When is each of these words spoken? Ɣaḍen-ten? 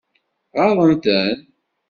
Ɣaḍen-ten? 0.57 1.35